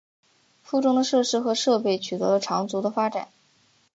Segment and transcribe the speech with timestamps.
[0.63, 3.27] 附中的设施和设备取得了长足的发展。